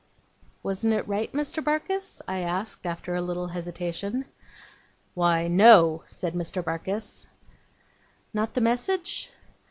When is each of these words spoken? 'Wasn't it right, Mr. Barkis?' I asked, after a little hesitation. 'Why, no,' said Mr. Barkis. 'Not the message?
'Wasn't 0.63 0.95
it 0.95 1.07
right, 1.07 1.31
Mr. 1.31 1.63
Barkis?' 1.63 2.23
I 2.27 2.39
asked, 2.39 2.87
after 2.87 3.13
a 3.13 3.21
little 3.21 3.49
hesitation. 3.49 4.25
'Why, 5.13 5.47
no,' 5.47 6.01
said 6.07 6.33
Mr. 6.33 6.63
Barkis. 6.65 7.27
'Not 8.33 8.55
the 8.55 8.61
message? 8.61 9.31